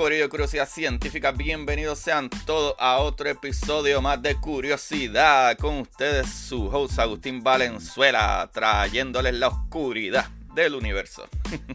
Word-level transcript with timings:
Corillo 0.00 0.30
Curiosidad 0.30 0.66
Científica. 0.66 1.30
Bienvenidos 1.30 1.98
sean 1.98 2.30
todos 2.46 2.74
a 2.78 2.96
otro 3.00 3.28
episodio 3.28 4.00
más 4.00 4.22
de 4.22 4.34
Curiosidad. 4.34 5.58
Con 5.58 5.80
ustedes, 5.80 6.26
su 6.26 6.68
host 6.68 6.98
Agustín 6.98 7.42
Valenzuela, 7.42 8.48
trayéndoles 8.50 9.34
la 9.34 9.48
oscuridad 9.48 10.30
del 10.54 10.74
universo. 10.74 11.28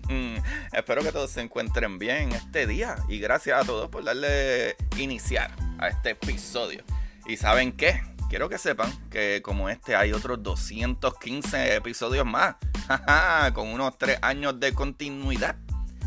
Espero 0.74 1.04
que 1.04 1.12
todos 1.12 1.30
se 1.30 1.42
encuentren 1.42 2.00
bien 2.00 2.32
este 2.32 2.66
día 2.66 2.96
y 3.08 3.20
gracias 3.20 3.62
a 3.62 3.64
todos 3.64 3.92
por 3.92 4.04
darle 4.04 4.76
iniciar 4.98 5.52
a 5.78 5.90
este 5.90 6.10
episodio. 6.10 6.84
¿Y 7.28 7.38
saben 7.38 7.74
qué? 7.74 8.02
Quiero 8.28 8.50
que 8.50 8.58
sepan 8.58 8.92
que 9.12 9.44
como 9.44 9.70
este 9.70 9.96
hay 9.96 10.14
otros 10.14 10.42
215 10.42 11.76
episodios 11.76 12.26
más, 12.26 12.56
con 13.54 13.68
unos 13.68 13.96
3 14.00 14.18
años 14.24 14.60
de 14.60 14.74
continuidad 14.74 15.58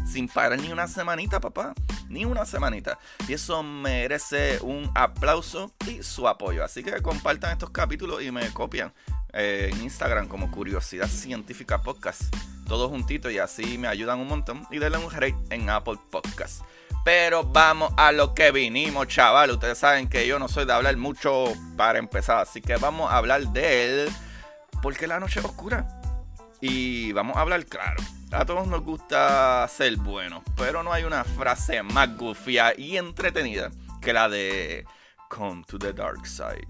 sin 0.04 0.26
parar 0.26 0.60
ni 0.60 0.72
una 0.72 0.88
semanita, 0.88 1.38
papá. 1.38 1.74
Ni 2.08 2.24
una 2.24 2.44
semanita. 2.44 2.98
Y 3.26 3.34
eso 3.34 3.62
merece 3.62 4.58
un 4.62 4.90
aplauso 4.94 5.72
y 5.86 6.02
su 6.02 6.26
apoyo. 6.26 6.64
Así 6.64 6.82
que 6.82 7.02
compartan 7.02 7.52
estos 7.52 7.70
capítulos 7.70 8.22
y 8.22 8.30
me 8.30 8.48
copian 8.52 8.92
eh, 9.32 9.70
en 9.72 9.82
Instagram 9.82 10.28
como 10.28 10.50
Curiosidad 10.50 11.08
Científica 11.08 11.82
Podcast. 11.82 12.22
Todos 12.66 12.90
juntitos 12.90 13.32
y 13.32 13.38
así 13.38 13.78
me 13.78 13.88
ayudan 13.88 14.18
un 14.18 14.28
montón. 14.28 14.66
Y 14.70 14.78
denle 14.78 14.98
un 14.98 15.10
rate 15.10 15.36
en 15.50 15.68
Apple 15.68 15.98
Podcast. 16.10 16.62
Pero 17.04 17.44
vamos 17.44 17.92
a 17.96 18.12
lo 18.12 18.34
que 18.34 18.50
vinimos, 18.50 19.08
chaval. 19.08 19.50
Ustedes 19.50 19.78
saben 19.78 20.08
que 20.08 20.26
yo 20.26 20.38
no 20.38 20.48
soy 20.48 20.64
de 20.64 20.72
hablar 20.72 20.96
mucho 20.96 21.52
para 21.76 21.98
empezar. 21.98 22.38
Así 22.38 22.60
que 22.60 22.76
vamos 22.76 23.10
a 23.10 23.16
hablar 23.16 23.48
de 23.48 24.04
él. 24.04 24.12
Porque 24.82 25.06
la 25.06 25.20
noche 25.20 25.40
es 25.40 25.46
oscura. 25.46 25.86
Y 26.60 27.12
vamos 27.12 27.36
a 27.36 27.40
hablar 27.40 27.64
claro. 27.66 28.02
A 28.30 28.44
todos 28.44 28.66
nos 28.66 28.82
gusta 28.82 29.66
ser 29.68 29.96
buenos, 29.96 30.42
pero 30.54 30.82
no 30.82 30.92
hay 30.92 31.04
una 31.04 31.24
frase 31.24 31.82
más 31.82 32.14
gufia 32.14 32.74
y 32.76 32.98
entretenida 32.98 33.70
que 34.02 34.12
la 34.12 34.28
de 34.28 34.84
Come 35.30 35.64
to 35.66 35.78
the 35.78 35.94
dark 35.94 36.26
side. 36.26 36.68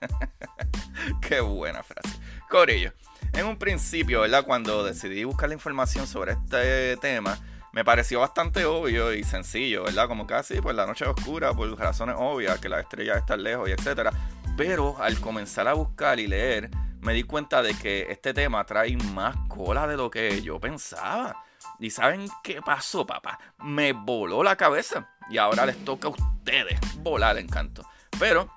Qué 1.22 1.40
buena 1.40 1.82
frase. 1.82 2.20
Corillo, 2.50 2.92
en 3.32 3.46
un 3.46 3.56
principio, 3.56 4.20
¿verdad? 4.20 4.44
Cuando 4.44 4.84
decidí 4.84 5.24
buscar 5.24 5.48
la 5.48 5.54
información 5.54 6.06
sobre 6.06 6.32
este 6.32 6.98
tema, 6.98 7.38
me 7.72 7.82
pareció 7.82 8.20
bastante 8.20 8.66
obvio 8.66 9.14
y 9.14 9.24
sencillo, 9.24 9.84
¿verdad? 9.84 10.08
Como 10.08 10.26
casi, 10.26 10.60
pues 10.60 10.76
la 10.76 10.86
noche 10.86 11.06
oscura, 11.06 11.54
por 11.54 11.74
razones 11.78 12.16
obvias, 12.18 12.58
que 12.58 12.68
las 12.68 12.82
estrellas 12.82 13.16
están 13.16 13.42
lejos 13.42 13.66
y 13.66 13.72
etcétera. 13.72 14.12
Pero 14.58 15.00
al 15.00 15.20
comenzar 15.20 15.68
a 15.68 15.72
buscar 15.72 16.20
y 16.20 16.26
leer, 16.26 16.70
me 17.02 17.14
di 17.14 17.22
cuenta 17.22 17.62
de 17.62 17.74
que 17.74 18.06
este 18.10 18.34
tema 18.34 18.64
trae 18.64 18.96
más 18.96 19.36
cola 19.48 19.86
de 19.86 19.96
lo 19.96 20.10
que 20.10 20.42
yo 20.42 20.60
pensaba. 20.60 21.44
¿Y 21.78 21.90
saben 21.90 22.28
qué 22.42 22.60
pasó, 22.62 23.06
papá? 23.06 23.38
Me 23.58 23.92
voló 23.92 24.42
la 24.42 24.56
cabeza. 24.56 25.08
Y 25.30 25.38
ahora 25.38 25.64
les 25.64 25.82
toca 25.84 26.08
a 26.08 26.10
ustedes 26.10 26.78
volar 26.98 27.36
el 27.36 27.44
encanto. 27.44 27.88
Pero, 28.18 28.50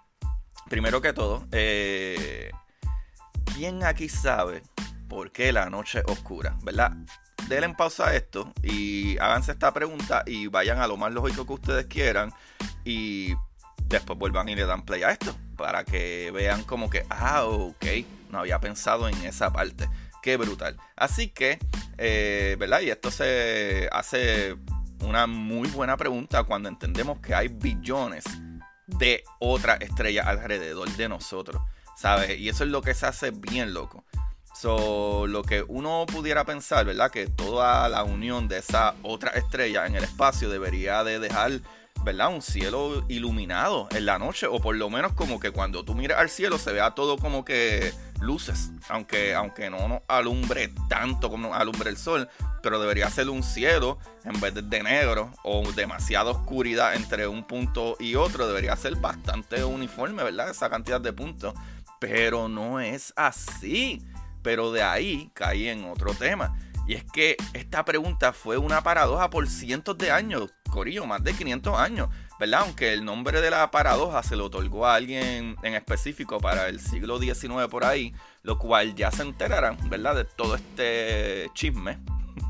primero 0.69 1.01
que 1.01 1.13
todo, 1.13 1.47
eh, 1.51 2.51
¿quién 3.55 3.83
aquí 3.83 4.09
sabe 4.09 4.63
por 5.07 5.31
qué 5.31 5.53
la 5.53 5.69
noche 5.69 6.03
oscura? 6.07 6.57
¿Verdad? 6.63 6.91
Denle 7.47 7.67
en 7.67 7.75
pausa 7.75 8.07
a 8.07 8.15
esto 8.15 8.51
y 8.61 9.17
háganse 9.19 9.51
esta 9.51 9.73
pregunta 9.73 10.23
y 10.25 10.47
vayan 10.47 10.79
a 10.79 10.87
lo 10.87 10.97
más 10.97 11.11
lógico 11.11 11.45
que 11.45 11.53
ustedes 11.53 11.85
quieran. 11.85 12.33
Y 12.83 13.35
después 13.85 14.19
vuelvan 14.19 14.49
y 14.49 14.55
le 14.55 14.65
dan 14.65 14.83
play 14.83 15.03
a 15.03 15.11
esto. 15.11 15.33
Para 15.55 15.85
que 15.85 16.31
vean 16.31 16.63
como 16.63 16.89
que, 16.89 17.05
ah, 17.09 17.45
ok 17.45 17.85
no 18.33 18.39
había 18.39 18.59
pensado 18.59 19.07
en 19.07 19.15
esa 19.23 19.53
parte. 19.53 19.87
Qué 20.21 20.35
brutal. 20.35 20.77
Así 20.95 21.29
que, 21.29 21.59
eh, 21.97 22.57
¿verdad? 22.59 22.81
Y 22.81 22.89
esto 22.89 23.11
se 23.11 23.87
hace 23.91 24.57
una 25.01 25.27
muy 25.27 25.69
buena 25.69 25.95
pregunta 25.95 26.43
cuando 26.43 26.67
entendemos 26.67 27.19
que 27.19 27.35
hay 27.35 27.47
billones 27.47 28.23
de 28.87 29.23
otras 29.39 29.81
estrellas 29.81 30.27
alrededor 30.27 30.89
de 30.89 31.09
nosotros, 31.09 31.61
¿sabes? 31.95 32.39
Y 32.39 32.49
eso 32.49 32.63
es 32.63 32.69
lo 32.69 32.81
que 32.81 32.93
se 32.93 33.05
hace 33.05 33.31
bien 33.31 33.73
loco. 33.73 34.03
So, 34.55 35.25
lo 35.27 35.43
que 35.43 35.63
uno 35.67 36.05
pudiera 36.05 36.45
pensar, 36.45 36.85
¿verdad? 36.85 37.11
Que 37.11 37.27
toda 37.27 37.89
la 37.89 38.03
unión 38.03 38.47
de 38.47 38.59
esa 38.59 38.95
otra 39.01 39.31
estrella 39.31 39.85
en 39.87 39.95
el 39.95 40.03
espacio 40.03 40.49
debería 40.49 41.03
de 41.03 41.19
dejar 41.19 41.61
¿verdad? 42.03 42.33
Un 42.33 42.41
cielo 42.41 43.05
iluminado 43.07 43.87
en 43.91 44.05
la 44.05 44.19
noche, 44.19 44.47
o 44.47 44.59
por 44.59 44.75
lo 44.75 44.89
menos 44.89 45.13
como 45.13 45.39
que 45.39 45.51
cuando 45.51 45.85
tú 45.85 45.95
miras 45.95 46.19
al 46.19 46.29
cielo 46.29 46.57
se 46.57 46.73
vea 46.73 46.91
todo 46.91 47.17
como 47.17 47.45
que 47.45 47.93
luces, 48.23 48.71
aunque, 48.89 49.35
aunque 49.35 49.69
no 49.69 49.87
nos 49.87 50.01
alumbre 50.07 50.71
tanto 50.89 51.29
como 51.29 51.53
alumbre 51.53 51.89
el 51.89 51.97
sol, 51.97 52.29
pero 52.61 52.79
debería 52.79 53.09
ser 53.09 53.29
un 53.29 53.43
cielo 53.43 53.99
en 54.23 54.39
vez 54.39 54.53
de 54.55 54.83
negro 54.83 55.31
o 55.43 55.69
demasiada 55.73 56.31
oscuridad 56.31 56.95
entre 56.95 57.27
un 57.27 57.43
punto 57.43 57.95
y 57.99 58.15
otro, 58.15 58.47
debería 58.47 58.75
ser 58.75 58.95
bastante 58.95 59.63
uniforme, 59.63 60.23
¿verdad? 60.23 60.49
Esa 60.49 60.69
cantidad 60.69 61.01
de 61.01 61.13
puntos, 61.13 61.53
pero 61.99 62.47
no 62.47 62.79
es 62.79 63.13
así. 63.15 64.01
Pero 64.41 64.73
de 64.73 64.83
ahí 64.83 65.31
caí 65.33 65.69
en 65.69 65.85
otro 65.85 66.13
tema. 66.13 66.57
Y 66.85 66.95
es 66.95 67.05
que 67.05 67.37
esta 67.53 67.85
pregunta 67.85 68.33
fue 68.33 68.57
una 68.57 68.83
paradoja 68.83 69.29
por 69.29 69.47
cientos 69.47 69.97
de 69.97 70.11
años, 70.11 70.51
Corillo, 70.69 71.05
más 71.05 71.23
de 71.23 71.33
500 71.33 71.79
años, 71.79 72.09
¿verdad? 72.43 72.63
Aunque 72.65 72.91
el 72.91 73.05
nombre 73.05 73.39
de 73.39 73.49
la 73.49 73.71
paradoja 73.71 74.21
se 74.21 74.35
lo 74.35 74.47
otorgó 74.47 74.85
a 74.85 74.95
alguien 74.95 75.55
en 75.63 75.75
específico 75.75 76.41
para 76.41 76.67
el 76.67 76.81
siglo 76.81 77.17
XIX 77.17 77.69
por 77.71 77.85
ahí, 77.85 78.13
lo 78.41 78.57
cual 78.57 78.95
ya 78.95 79.11
se 79.11 79.21
enterarán, 79.21 79.77
¿verdad? 79.89 80.13
De 80.13 80.25
todo 80.25 80.55
este 80.55 81.49
chisme, 81.53 81.99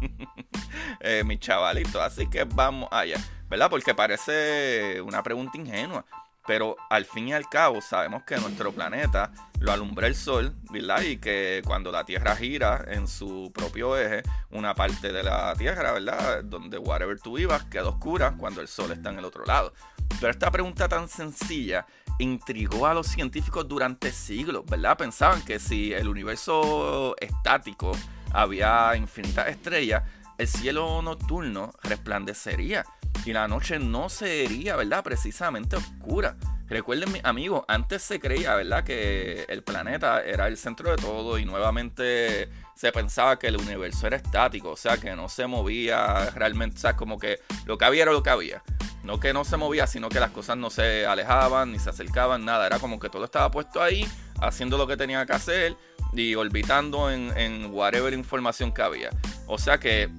eh, 0.99 1.23
mi 1.23 1.37
chavalito. 1.37 2.01
Así 2.01 2.25
que 2.27 2.43
vamos 2.43 2.89
allá, 2.91 3.17
¿verdad? 3.47 3.69
Porque 3.69 3.93
parece 3.93 4.99
una 5.01 5.21
pregunta 5.21 5.59
ingenua. 5.59 6.03
Pero 6.45 6.75
al 6.89 7.05
fin 7.05 7.29
y 7.29 7.33
al 7.33 7.47
cabo 7.47 7.81
sabemos 7.81 8.23
que 8.23 8.37
nuestro 8.37 8.71
planeta 8.73 9.31
lo 9.59 9.71
alumbra 9.71 10.07
el 10.07 10.15
sol, 10.15 10.53
¿verdad? 10.71 11.01
Y 11.01 11.17
que 11.17 11.61
cuando 11.65 11.91
la 11.91 12.03
Tierra 12.03 12.35
gira 12.35 12.83
en 12.87 13.07
su 13.07 13.51
propio 13.53 13.97
eje, 13.97 14.23
una 14.51 14.75
parte 14.75 15.13
de 15.13 15.23
la 15.23 15.55
Tierra, 15.55 15.93
¿verdad? 15.93 16.43
Donde 16.43 16.77
whatever 16.77 17.19
tú 17.19 17.37
vivas 17.37 17.63
queda 17.65 17.87
oscura 17.87 18.35
cuando 18.37 18.59
el 18.61 18.67
sol 18.67 18.91
está 18.91 19.09
en 19.09 19.19
el 19.19 19.25
otro 19.25 19.45
lado. 19.45 19.73
Pero 20.19 20.31
esta 20.31 20.51
pregunta 20.51 20.89
tan 20.89 21.07
sencilla 21.07 21.85
intrigó 22.19 22.87
a 22.87 22.93
los 22.93 23.07
científicos 23.07 23.67
durante 23.67 24.11
siglos, 24.11 24.65
¿verdad? 24.65 24.97
Pensaban 24.97 25.41
que 25.43 25.59
si 25.59 25.93
el 25.93 26.07
universo 26.07 27.15
estático 27.19 27.93
había 28.33 28.95
infinitas 28.95 29.47
estrellas, 29.47 30.03
el 30.37 30.47
cielo 30.47 31.01
nocturno 31.01 31.73
resplandecería 31.83 32.85
y 33.25 33.33
la 33.33 33.47
noche 33.47 33.79
no 33.79 34.09
sería, 34.09 34.75
¿verdad? 34.75 35.03
Precisamente 35.03 35.75
oscura. 35.75 36.35
Recuerden, 36.67 37.11
mis 37.11 37.23
amigos, 37.23 37.63
antes 37.67 38.01
se 38.01 38.19
creía, 38.19 38.55
¿verdad? 38.55 38.83
Que 38.83 39.45
el 39.47 39.63
planeta 39.63 40.21
era 40.23 40.47
el 40.47 40.57
centro 40.57 40.89
de 40.89 40.97
todo 40.97 41.37
y 41.37 41.45
nuevamente 41.45 42.49
se 42.75 42.91
pensaba 42.91 43.37
que 43.37 43.47
el 43.47 43.57
universo 43.57 44.07
era 44.07 44.17
estático, 44.17 44.71
o 44.71 44.77
sea, 44.77 44.97
que 44.97 45.15
no 45.15 45.29
se 45.29 45.45
movía 45.45 46.31
realmente, 46.31 46.77
o 46.77 46.79
sea, 46.79 46.95
como 46.95 47.19
que 47.19 47.39
lo 47.65 47.77
que 47.77 47.85
había 47.85 48.03
era 48.03 48.11
lo 48.11 48.23
que 48.23 48.29
había. 48.29 48.63
No 49.03 49.19
que 49.19 49.33
no 49.33 49.43
se 49.43 49.57
movía, 49.57 49.85
sino 49.85 50.07
que 50.07 50.19
las 50.19 50.31
cosas 50.31 50.57
no 50.57 50.69
se 50.69 51.05
alejaban 51.05 51.73
ni 51.73 51.79
se 51.79 51.89
acercaban, 51.89 52.45
nada. 52.45 52.65
Era 52.65 52.79
como 52.79 52.99
que 52.99 53.09
todo 53.09 53.25
estaba 53.25 53.51
puesto 53.51 53.81
ahí, 53.81 54.07
haciendo 54.41 54.77
lo 54.77 54.87
que 54.87 54.95
tenía 54.95 55.25
que 55.25 55.33
hacer 55.33 55.75
y 56.13 56.35
orbitando 56.35 57.11
en, 57.11 57.37
en 57.37 57.73
whatever 57.73 58.13
información 58.13 58.73
que 58.73 58.81
había. 58.81 59.09
O 59.45 59.57
sea 59.57 59.77
que 59.77 60.09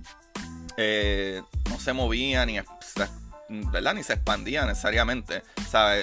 eh, 0.76 1.42
no 1.74 1.80
se 1.80 1.92
movía 1.92 2.46
ni, 2.46 2.60
¿verdad? 3.48 3.94
Ni 3.94 4.04
se 4.04 4.12
expandía 4.12 4.64
necesariamente. 4.64 5.42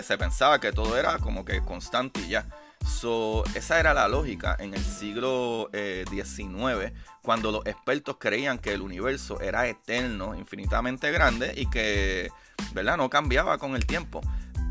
Se 0.04 0.18
pensaba 0.18 0.60
que 0.60 0.74
todo 0.74 0.98
era 0.98 1.18
como 1.20 1.46
que 1.46 1.62
constante 1.62 2.20
y 2.20 2.28
ya. 2.28 2.46
So, 2.86 3.46
esa 3.56 3.80
era 3.80 3.94
la 3.94 4.10
lógica 4.10 4.58
en 4.60 4.74
el 4.74 4.84
siglo 4.84 5.70
XIX, 5.72 6.50
eh, 6.84 6.94
cuando 7.22 7.52
los 7.52 7.66
expertos 7.66 8.18
creían 8.20 8.58
que 8.60 8.74
el 8.74 8.82
universo 8.82 9.40
era 9.40 9.66
eterno, 9.68 10.36
infinitamente 10.36 11.10
grande 11.12 11.54
y 11.56 11.70
que 11.70 12.32
¿verdad? 12.74 12.98
no 12.98 13.10
cambiaba 13.10 13.58
con 13.58 13.76
el 13.76 13.86
tiempo. 13.86 14.20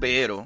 Pero 0.00 0.44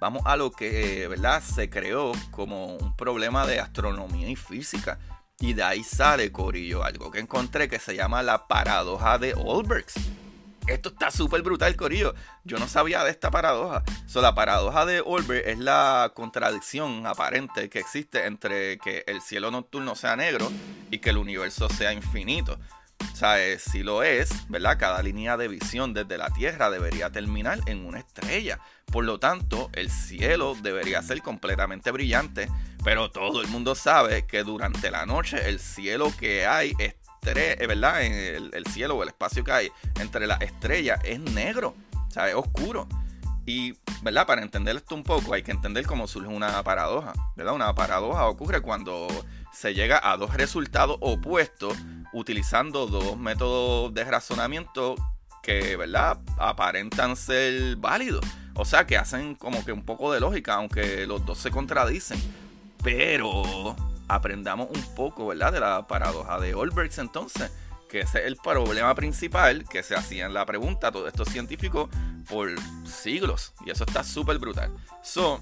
vamos 0.00 0.22
a 0.26 0.36
lo 0.36 0.50
que 0.52 1.08
¿verdad? 1.08 1.42
se 1.42 1.70
creó 1.70 2.12
como 2.30 2.76
un 2.76 2.94
problema 2.94 3.46
de 3.46 3.58
astronomía 3.58 4.28
y 4.28 4.36
física. 4.36 4.98
Y 5.40 5.54
de 5.54 5.62
ahí 5.62 5.82
sale, 5.82 6.30
Corillo, 6.30 6.84
algo 6.84 7.10
que 7.10 7.18
encontré 7.18 7.68
que 7.68 7.78
se 7.78 7.96
llama 7.96 8.22
la 8.22 8.46
paradoja 8.46 9.18
de 9.18 9.34
Olbergs. 9.34 9.94
Esto 10.66 10.88
está 10.88 11.10
súper 11.10 11.42
brutal, 11.42 11.76
Corillo. 11.76 12.14
Yo 12.44 12.58
no 12.58 12.66
sabía 12.68 13.04
de 13.04 13.10
esta 13.10 13.30
paradoja. 13.30 13.82
So, 14.06 14.22
la 14.22 14.34
paradoja 14.34 14.86
de 14.86 15.02
Olberg 15.04 15.46
es 15.46 15.58
la 15.58 16.12
contradicción 16.14 17.06
aparente 17.06 17.68
que 17.68 17.80
existe 17.80 18.24
entre 18.24 18.78
que 18.78 19.04
el 19.06 19.20
cielo 19.20 19.50
nocturno 19.50 19.94
sea 19.94 20.16
negro 20.16 20.50
y 20.90 20.98
que 21.00 21.10
el 21.10 21.18
universo 21.18 21.68
sea 21.68 21.92
infinito. 21.92 22.58
O 23.12 23.16
sea, 23.16 23.44
eh, 23.44 23.58
si 23.58 23.82
lo 23.82 24.02
es, 24.02 24.48
¿verdad? 24.48 24.78
Cada 24.78 25.02
línea 25.02 25.36
de 25.36 25.48
visión 25.48 25.92
desde 25.92 26.16
la 26.16 26.30
Tierra 26.30 26.70
debería 26.70 27.10
terminar 27.10 27.58
en 27.66 27.84
una 27.84 27.98
estrella. 27.98 28.58
Por 28.86 29.04
lo 29.04 29.18
tanto, 29.18 29.68
el 29.74 29.90
cielo 29.90 30.56
debería 30.62 31.02
ser 31.02 31.20
completamente 31.20 31.90
brillante. 31.90 32.48
Pero 32.84 33.10
todo 33.10 33.40
el 33.40 33.48
mundo 33.48 33.74
sabe 33.74 34.26
que 34.26 34.44
durante 34.44 34.90
la 34.90 35.06
noche 35.06 35.48
el 35.48 35.58
cielo 35.58 36.12
que 36.18 36.46
hay 36.46 36.74
es 36.78 36.94
eh, 37.26 37.64
¿verdad? 37.66 38.02
En 38.02 38.12
el, 38.52 38.66
cielo 38.66 38.96
o 38.96 39.02
el 39.02 39.08
espacio 39.08 39.42
que 39.44 39.52
hay 39.52 39.72
entre 39.98 40.26
las 40.26 40.40
estrellas 40.42 41.00
es 41.04 41.18
negro, 41.20 41.74
o 42.06 42.10
sea, 42.10 42.28
es 42.28 42.34
oscuro. 42.34 42.86
Y, 43.46 43.74
¿verdad? 44.02 44.26
Para 44.26 44.42
entender 44.42 44.76
esto 44.76 44.94
un 44.94 45.02
poco 45.02 45.34
hay 45.34 45.42
que 45.42 45.50
entender 45.50 45.86
cómo 45.86 46.06
surge 46.06 46.28
una 46.28 46.62
paradoja, 46.62 47.12
¿verdad? 47.36 47.54
Una 47.54 47.74
paradoja 47.74 48.26
ocurre 48.26 48.60
cuando 48.60 49.08
se 49.52 49.74
llega 49.74 50.00
a 50.02 50.16
dos 50.16 50.34
resultados 50.34 50.96
opuestos 51.00 51.76
utilizando 52.12 52.86
dos 52.86 53.16
métodos 53.16 53.92
de 53.94 54.04
razonamiento 54.04 54.94
que, 55.42 55.76
¿verdad? 55.76 56.18
Aparentan 56.38 57.16
ser 57.16 57.76
válidos. 57.76 58.24
O 58.54 58.64
sea, 58.64 58.86
que 58.86 58.96
hacen 58.96 59.34
como 59.34 59.64
que 59.64 59.72
un 59.72 59.84
poco 59.84 60.12
de 60.12 60.20
lógica, 60.20 60.54
aunque 60.54 61.06
los 61.06 61.24
dos 61.26 61.38
se 61.38 61.50
contradicen. 61.50 62.18
Pero 62.84 63.74
aprendamos 64.08 64.68
un 64.70 64.94
poco, 64.94 65.26
¿verdad? 65.26 65.52
De 65.52 65.60
la 65.60 65.86
paradoja 65.88 66.38
de 66.38 66.54
Olbergs 66.54 66.98
entonces, 66.98 67.50
que 67.88 68.00
ese 68.00 68.20
es 68.20 68.26
el 68.26 68.36
problema 68.36 68.94
principal 68.94 69.66
que 69.68 69.82
se 69.82 69.96
hacían 69.96 70.34
la 70.34 70.44
pregunta 70.44 70.92
todos 70.92 71.08
estos 71.08 71.28
científicos 71.28 71.88
por 72.28 72.50
siglos. 72.86 73.54
Y 73.64 73.70
eso 73.70 73.84
está 73.84 74.04
súper 74.04 74.38
brutal. 74.38 74.70
So, 75.02 75.40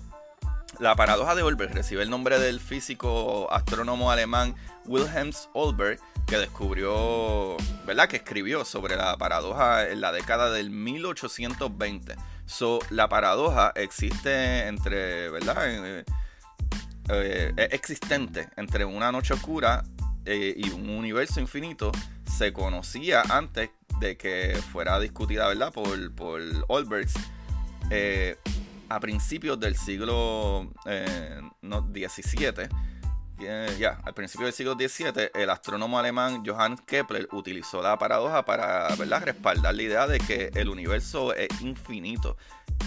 la 0.78 0.94
paradoja 0.94 1.34
de 1.34 1.42
Olberg 1.42 1.74
recibe 1.74 2.02
el 2.02 2.10
nombre 2.10 2.38
del 2.38 2.60
físico 2.60 3.52
astrónomo 3.52 4.10
alemán 4.10 4.54
Wilhelm 4.86 5.32
Olberg, 5.52 5.98
que 6.26 6.38
descubrió, 6.38 7.56
¿verdad? 7.84 8.08
Que 8.08 8.16
escribió 8.16 8.64
sobre 8.64 8.96
la 8.96 9.16
paradoja 9.18 9.88
en 9.88 10.00
la 10.00 10.12
década 10.12 10.50
del 10.50 10.70
1820. 10.70 12.14
So, 12.46 12.78
la 12.90 13.08
paradoja 13.08 13.72
existe 13.74 14.66
entre, 14.68 15.28
¿verdad? 15.30 16.04
Eh, 17.08 17.52
existente 17.70 18.49
entre 18.56 18.84
una 18.84 19.10
noche 19.10 19.34
oscura 19.34 19.82
eh, 20.25 20.54
y 20.56 20.70
un 20.70 20.88
universo 20.88 21.40
infinito 21.40 21.90
se 22.25 22.52
conocía 22.52 23.22
antes 23.28 23.70
de 23.99 24.16
que 24.16 24.56
fuera 24.72 24.99
discutida, 25.00 25.49
¿verdad? 25.49 25.72
Por, 25.72 26.14
por 26.14 26.40
Olbergs 26.69 27.14
eh, 27.90 28.37
a 28.88 29.00
principios 29.00 29.58
del 29.58 29.76
siglo 29.76 30.70
XVII 30.84 32.69
ya, 33.78 33.98
al 34.04 34.14
principio 34.14 34.46
del 34.46 34.54
siglo 34.54 34.74
XVII, 34.74 35.30
el 35.34 35.50
astrónomo 35.50 35.98
alemán 35.98 36.42
Johann 36.46 36.76
Kepler 36.76 37.28
utilizó 37.32 37.82
la 37.82 37.98
paradoja 37.98 38.44
para 38.44 38.94
¿verdad? 38.96 39.22
respaldar 39.24 39.74
la 39.74 39.82
idea 39.82 40.06
de 40.06 40.18
que 40.18 40.50
el 40.54 40.68
universo 40.68 41.34
es 41.34 41.48
infinito. 41.60 42.36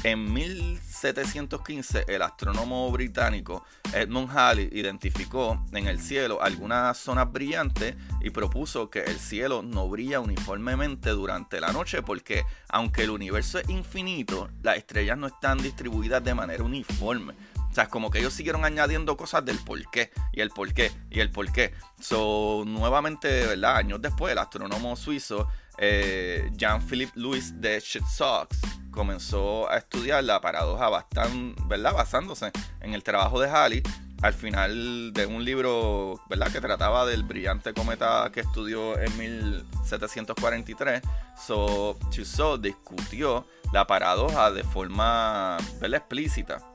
En 0.03 0.31
1715, 0.33 2.05
el 2.07 2.21
astrónomo 2.21 2.91
británico 2.91 3.63
Edmund 3.93 4.29
Halley 4.35 4.69
identificó 4.71 5.63
en 5.71 5.87
el 5.87 5.99
cielo 5.99 6.41
algunas 6.41 6.97
zonas 6.97 7.31
brillantes 7.31 7.95
y 8.21 8.29
propuso 8.29 8.89
que 8.89 8.99
el 8.99 9.17
cielo 9.17 9.63
no 9.63 9.87
brilla 9.89 10.19
uniformemente 10.19 11.09
durante 11.11 11.59
la 11.59 11.71
noche 11.71 12.03
porque, 12.03 12.43
aunque 12.69 13.03
el 13.03 13.09
universo 13.09 13.59
es 13.59 13.69
infinito, 13.69 14.49
las 14.61 14.77
estrellas 14.77 15.17
no 15.17 15.27
están 15.27 15.57
distribuidas 15.57 16.23
de 16.23 16.35
manera 16.35 16.63
uniforme. 16.63 17.33
O 17.75 17.77
sea, 17.77 17.89
como 17.89 18.09
que 18.09 18.19
ellos 18.19 18.31
siguieron 18.31 18.63
añadiendo 18.63 19.17
cosas 19.17 19.43
del 19.43 19.59
por 19.59 19.77
qué, 19.91 20.09
y 20.31 20.39
el 20.39 20.49
por 20.49 20.73
qué, 20.73 20.93
y 21.09 21.19
el 21.19 21.29
por 21.29 21.51
qué. 21.51 21.73
So, 21.99 22.63
nuevamente, 22.65 23.47
¿verdad? 23.47 23.75
Años 23.75 24.01
después, 24.01 24.31
el 24.31 24.37
astrónomo 24.37 24.95
suizo 24.95 25.49
eh, 25.77 26.49
Jean-Philippe 26.53 27.11
Louis 27.15 27.59
de 27.59 27.81
Chitsox 27.81 28.59
comenzó 28.91 29.69
a 29.69 29.75
estudiar 29.75 30.23
la 30.23 30.39
paradoja 30.39 30.87
bastante, 30.87 31.61
¿verdad? 31.65 31.93
Basándose 31.93 32.53
en 32.79 32.93
el 32.93 33.03
trabajo 33.03 33.41
de 33.41 33.49
Halley 33.49 33.83
al 34.21 34.33
final 34.33 35.11
de 35.11 35.25
un 35.25 35.43
libro, 35.43 36.21
¿verdad? 36.29 36.49
Que 36.53 36.61
trataba 36.61 37.05
del 37.05 37.23
brillante 37.23 37.73
cometa 37.73 38.31
que 38.33 38.39
estudió 38.39 38.97
en 38.97 39.17
1743. 39.17 41.01
So, 41.45 41.99
Chitsox 42.09 42.61
discutió 42.61 43.45
la 43.73 43.85
paradoja 43.85 44.49
de 44.51 44.63
forma, 44.63 45.57
¿verdad? 45.81 45.97
Explícita 45.97 46.74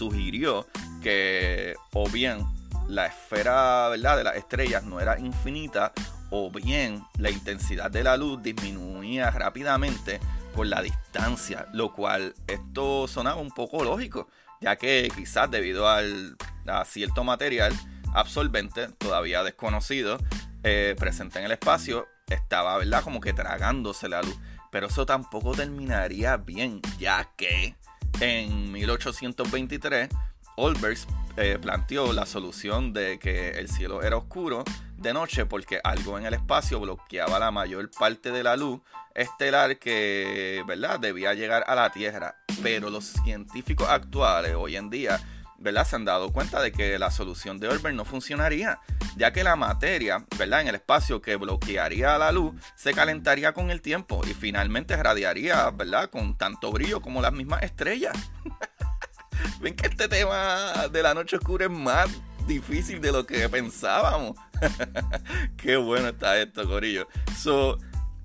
sugirió 0.00 0.66
que 1.02 1.74
o 1.92 2.08
bien 2.08 2.42
la 2.88 3.04
esfera 3.04 3.90
¿verdad? 3.90 4.16
de 4.16 4.24
las 4.24 4.36
estrellas 4.36 4.82
no 4.82 4.98
era 4.98 5.18
infinita 5.18 5.92
o 6.30 6.50
bien 6.50 7.04
la 7.18 7.30
intensidad 7.30 7.90
de 7.90 8.02
la 8.02 8.16
luz 8.16 8.42
disminuía 8.42 9.30
rápidamente 9.30 10.18
con 10.54 10.70
la 10.70 10.80
distancia, 10.80 11.68
lo 11.74 11.92
cual 11.92 12.34
esto 12.46 13.06
sonaba 13.08 13.42
un 13.42 13.50
poco 13.50 13.84
lógico, 13.84 14.28
ya 14.62 14.76
que 14.76 15.12
quizás 15.14 15.50
debido 15.50 15.86
al, 15.86 16.34
a 16.66 16.86
cierto 16.86 17.22
material 17.22 17.74
absorbente 18.14 18.88
todavía 18.96 19.42
desconocido 19.42 20.16
eh, 20.62 20.96
presente 20.98 21.40
en 21.40 21.44
el 21.44 21.52
espacio, 21.52 22.08
estaba 22.26 22.78
¿verdad? 22.78 23.04
como 23.04 23.20
que 23.20 23.34
tragándose 23.34 24.08
la 24.08 24.22
luz. 24.22 24.38
Pero 24.72 24.86
eso 24.86 25.04
tampoco 25.04 25.52
terminaría 25.52 26.38
bien, 26.38 26.80
ya 26.98 27.28
que 27.36 27.74
en 28.20 28.72
1823, 28.72 30.08
Olbers 30.56 31.06
eh, 31.36 31.58
planteó 31.60 32.12
la 32.12 32.26
solución 32.26 32.92
de 32.92 33.18
que 33.18 33.50
el 33.50 33.68
cielo 33.68 34.02
era 34.02 34.16
oscuro 34.16 34.64
de 34.96 35.14
noche 35.14 35.46
porque 35.46 35.80
algo 35.82 36.18
en 36.18 36.26
el 36.26 36.34
espacio 36.34 36.80
bloqueaba 36.80 37.38
la 37.38 37.50
mayor 37.50 37.90
parte 37.90 38.30
de 38.30 38.42
la 38.42 38.56
luz 38.56 38.80
estelar 39.14 39.78
que 39.78 40.62
¿verdad? 40.66 41.00
debía 41.00 41.34
llegar 41.34 41.64
a 41.66 41.74
la 41.74 41.90
Tierra. 41.90 42.36
Pero 42.62 42.90
los 42.90 43.04
científicos 43.04 43.88
actuales 43.88 44.54
hoy 44.54 44.76
en 44.76 44.90
día 44.90 45.18
¿verdad? 45.60 45.86
se 45.86 45.96
han 45.96 46.04
dado 46.04 46.32
cuenta 46.32 46.60
de 46.60 46.72
que 46.72 46.98
la 46.98 47.10
solución 47.10 47.60
de 47.60 47.68
Olbers 47.68 47.94
no 47.94 48.04
funcionaría, 48.04 48.80
ya 49.16 49.32
que 49.32 49.44
la 49.44 49.56
materia 49.56 50.24
¿verdad? 50.38 50.62
en 50.62 50.68
el 50.68 50.74
espacio 50.76 51.20
que 51.20 51.36
bloquearía 51.36 52.18
la 52.18 52.32
luz 52.32 52.54
se 52.74 52.92
calentaría 52.94 53.52
con 53.52 53.70
el 53.70 53.82
tiempo 53.82 54.22
y 54.26 54.34
finalmente 54.34 54.96
radiaría 54.96 55.70
¿verdad? 55.70 56.10
con 56.10 56.36
tanto 56.36 56.72
brillo 56.72 57.00
como 57.00 57.20
las 57.22 57.32
mismas 57.32 57.62
estrellas. 57.62 58.16
Ven 59.60 59.76
que 59.76 59.86
este 59.86 60.08
tema 60.08 60.88
de 60.90 61.02
la 61.02 61.14
noche 61.14 61.36
oscura 61.36 61.66
es 61.66 61.70
más 61.70 62.08
difícil 62.46 63.00
de 63.00 63.12
lo 63.12 63.26
que 63.26 63.48
pensábamos. 63.48 64.36
Qué 65.56 65.76
bueno 65.76 66.08
está 66.08 66.40
esto, 66.40 66.68
Corillo. 66.68 67.06
So, 67.38 67.78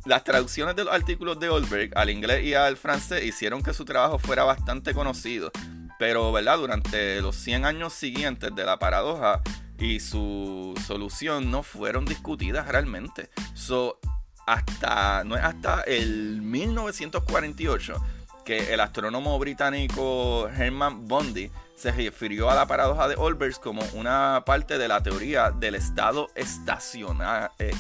las 0.05 0.23
traducciones 0.23 0.75
de 0.75 0.83
los 0.83 0.93
artículos 0.93 1.39
de 1.39 1.49
Olberg 1.49 1.91
al 1.97 2.09
inglés 2.09 2.45
y 2.45 2.53
al 2.53 2.77
francés 2.77 3.23
hicieron 3.23 3.61
que 3.61 3.73
su 3.73 3.85
trabajo 3.85 4.19
fuera 4.19 4.43
bastante 4.43 4.93
conocido. 4.93 5.51
Pero, 5.97 6.31
¿verdad? 6.31 6.57
Durante 6.57 7.21
los 7.21 7.35
100 7.35 7.65
años 7.65 7.93
siguientes 7.93 8.53
de 8.53 8.65
la 8.65 8.79
paradoja 8.79 9.41
y 9.77 9.99
su 9.99 10.73
solución 10.85 11.51
no 11.51 11.63
fueron 11.63 12.05
discutidas 12.05 12.67
realmente. 12.67 13.29
So, 13.53 13.99
hasta, 14.45 15.23
no 15.23 15.35
es 15.35 15.43
hasta 15.43 15.81
el 15.81 16.41
1948 16.41 18.01
que 18.45 18.73
el 18.73 18.79
astrónomo 18.79 19.39
británico 19.39 20.47
Herman 20.49 21.07
Bondi 21.07 21.49
se 21.75 21.91
refirió 21.91 22.49
a 22.49 22.55
la 22.55 22.67
paradoja 22.67 23.07
de 23.07 23.15
Olbers 23.15 23.59
como 23.59 23.81
una 23.93 24.43
parte 24.45 24.77
de 24.77 24.87
la 24.87 25.01
teoría 25.01 25.51
del 25.51 25.75
estado 25.75 26.29
eh, 26.35 26.45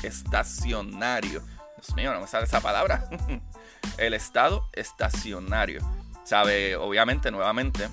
estacionario. 0.03 1.41
Dios 1.77 1.95
mío, 1.95 2.13
no 2.13 2.21
me 2.21 2.27
sale 2.27 2.45
esa 2.45 2.61
palabra. 2.61 3.07
el 3.97 4.13
estado 4.15 4.67
estacionario. 4.73 5.81
Sabe, 6.23 6.75
obviamente, 6.75 7.29
nuevamente, 7.29 7.87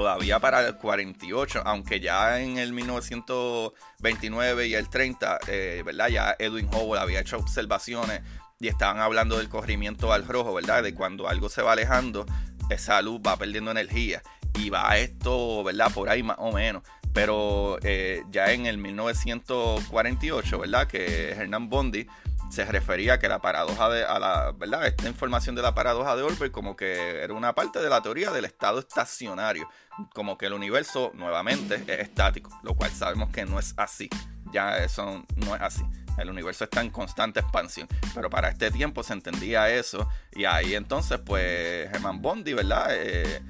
todavía 0.00 0.40
para 0.40 0.66
el 0.66 0.76
48, 0.76 1.60
aunque 1.66 2.00
ya 2.00 2.40
en 2.40 2.56
el 2.56 2.72
1929 2.72 4.66
y 4.66 4.74
el 4.74 4.88
30, 4.88 5.40
eh, 5.46 5.82
¿verdad? 5.84 6.08
Ya 6.08 6.34
Edwin 6.38 6.70
Hubble 6.72 6.98
había 6.98 7.20
hecho 7.20 7.36
observaciones 7.36 8.22
y 8.58 8.68
estaban 8.68 9.00
hablando 9.00 9.36
del 9.36 9.50
corrimiento 9.50 10.10
al 10.14 10.26
rojo, 10.26 10.54
¿verdad? 10.54 10.82
De 10.82 10.94
cuando 10.94 11.28
algo 11.28 11.50
se 11.50 11.60
va 11.60 11.72
alejando, 11.72 12.24
esa 12.70 13.02
luz 13.02 13.20
va 13.20 13.36
perdiendo 13.36 13.70
energía 13.72 14.22
y 14.58 14.70
va 14.70 14.96
esto, 14.96 15.62
¿verdad? 15.64 15.92
Por 15.92 16.08
ahí 16.08 16.22
más 16.22 16.38
o 16.38 16.50
menos. 16.50 16.82
Pero 17.12 17.76
eh, 17.82 18.22
ya 18.30 18.52
en 18.52 18.64
el 18.64 18.78
1948, 18.78 20.60
¿verdad? 20.60 20.86
Que 20.86 21.32
Hernán 21.32 21.68
Bondi 21.68 22.06
se 22.50 22.64
refería 22.64 23.14
a 23.14 23.18
que 23.18 23.28
la 23.28 23.40
paradoja 23.40 23.88
de, 23.88 24.04
a 24.04 24.18
la, 24.18 24.52
¿verdad? 24.52 24.86
Esta 24.86 25.08
información 25.08 25.54
de 25.54 25.62
la 25.62 25.74
paradoja 25.74 26.16
de 26.16 26.22
Olbert 26.22 26.52
como 26.52 26.76
que 26.76 27.22
era 27.22 27.32
una 27.32 27.54
parte 27.54 27.78
de 27.78 27.88
la 27.88 28.02
teoría 28.02 28.30
del 28.30 28.44
estado 28.44 28.80
estacionario, 28.80 29.68
como 30.14 30.36
que 30.36 30.46
el 30.46 30.52
universo 30.52 31.12
nuevamente 31.14 31.76
es 31.86 32.00
estático, 32.00 32.50
lo 32.62 32.74
cual 32.74 32.90
sabemos 32.90 33.30
que 33.30 33.44
no 33.44 33.58
es 33.58 33.74
así, 33.76 34.10
ya 34.52 34.78
eso 34.78 35.24
no 35.36 35.54
es 35.54 35.62
así. 35.62 35.84
El 36.18 36.28
universo 36.28 36.64
está 36.64 36.82
en 36.82 36.90
constante 36.90 37.40
expansión. 37.40 37.88
Pero 38.14 38.28
para 38.28 38.50
este 38.50 38.70
tiempo 38.70 39.02
se 39.02 39.14
entendía 39.14 39.70
eso. 39.70 40.08
Y 40.32 40.44
ahí 40.44 40.74
entonces, 40.74 41.18
pues, 41.24 41.88
Herman 41.94 42.20
Bondi, 42.20 42.52
¿verdad? 42.52 42.88
Eh, 42.90 43.42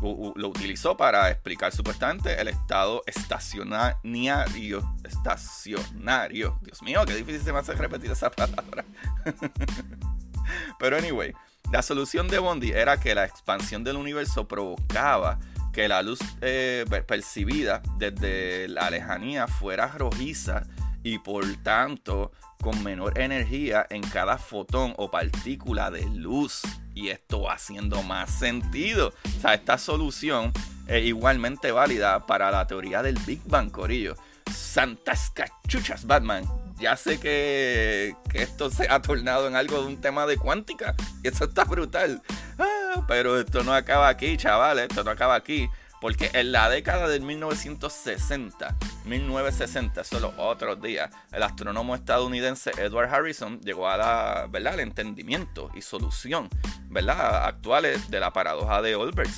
lo 0.00 0.48
utilizó 0.48 0.96
para 0.96 1.30
explicar 1.30 1.72
supuestamente 1.72 2.40
el 2.40 2.48
estado 2.48 3.02
estacionario. 3.06 4.94
Estacionario. 5.04 6.58
Dios 6.62 6.82
mío, 6.82 7.02
qué 7.06 7.14
difícil 7.14 7.42
se 7.42 7.52
me 7.52 7.58
hace 7.58 7.74
repetir 7.74 8.10
esa 8.10 8.30
palabra. 8.30 8.84
Pero 10.78 10.96
anyway, 10.96 11.32
la 11.70 11.82
solución 11.82 12.28
de 12.28 12.38
Bondi 12.38 12.70
era 12.70 12.98
que 12.98 13.14
la 13.14 13.24
expansión 13.24 13.84
del 13.84 13.96
universo 13.96 14.48
provocaba 14.48 15.38
que 15.72 15.86
la 15.86 16.02
luz 16.02 16.18
eh, 16.40 16.84
percibida 17.06 17.82
desde 17.96 18.68
la 18.68 18.90
lejanía 18.90 19.46
fuera 19.46 19.86
rojiza 19.88 20.64
y 21.02 21.18
por 21.18 21.44
tanto 21.62 22.32
con 22.60 22.82
menor 22.82 23.18
energía 23.18 23.86
en 23.90 24.02
cada 24.02 24.38
fotón 24.38 24.94
o 24.96 25.10
partícula 25.10 25.90
de 25.90 26.04
luz. 26.10 26.62
Y 26.94 27.08
esto 27.08 27.50
haciendo 27.50 28.02
más 28.02 28.30
sentido. 28.30 29.14
O 29.38 29.40
sea, 29.40 29.54
esta 29.54 29.78
solución 29.78 30.52
es 30.86 31.04
igualmente 31.04 31.72
válida 31.72 32.26
para 32.26 32.50
la 32.50 32.66
teoría 32.66 33.02
del 33.02 33.18
Big 33.26 33.40
Bang, 33.46 33.70
Corillo. 33.70 34.16
Santas 34.52 35.30
cachuchas, 35.30 36.06
Batman. 36.06 36.44
Ya 36.78 36.96
sé 36.96 37.20
que, 37.20 38.16
que 38.30 38.42
esto 38.42 38.70
se 38.70 38.88
ha 38.88 39.00
tornado 39.00 39.46
en 39.46 39.54
algo 39.54 39.80
de 39.80 39.86
un 39.86 40.00
tema 40.00 40.26
de 40.26 40.36
cuántica. 40.36 40.94
Y 41.22 41.28
eso 41.28 41.44
está 41.44 41.64
brutal. 41.64 42.22
Ah, 42.58 43.04
pero 43.06 43.38
esto 43.38 43.62
no 43.62 43.72
acaba 43.72 44.08
aquí, 44.08 44.36
chavales. 44.36 44.88
Esto 44.88 45.04
no 45.04 45.10
acaba 45.10 45.34
aquí. 45.34 45.68
Porque 46.00 46.30
en 46.32 46.52
la 46.52 46.70
década 46.70 47.08
del 47.08 47.22
1960, 47.22 48.76
1960, 49.04 50.04
solo 50.04 50.32
otros 50.38 50.80
días, 50.80 51.10
el 51.32 51.42
astrónomo 51.42 51.94
estadounidense 51.94 52.70
Edward 52.78 53.12
Harrison 53.12 53.60
llegó 53.60 53.88
a 53.88 53.96
la, 53.98 54.46
¿verdad? 54.50 54.74
al 54.74 54.80
entendimiento 54.80 55.70
y 55.74 55.82
solución 55.82 56.48
¿verdad? 56.88 57.44
actuales 57.44 58.10
de 58.10 58.20
la 58.20 58.32
paradoja 58.32 58.80
de 58.80 58.96
Olbert. 58.96 59.30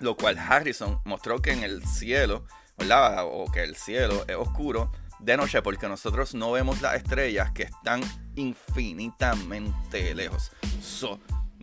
Lo 0.00 0.16
cual 0.16 0.38
Harrison 0.38 1.00
mostró 1.04 1.40
que 1.40 1.52
en 1.52 1.64
el 1.64 1.84
cielo, 1.86 2.44
¿verdad? 2.76 3.24
o 3.24 3.50
que 3.50 3.62
el 3.62 3.76
cielo 3.76 4.24
es 4.28 4.36
oscuro 4.36 4.92
de 5.18 5.36
noche 5.36 5.62
porque 5.62 5.88
nosotros 5.88 6.34
no 6.34 6.52
vemos 6.52 6.82
las 6.82 6.96
estrellas 6.96 7.52
que 7.52 7.62
están 7.62 8.02
infinitamente 8.34 10.14
lejos. 10.14 10.52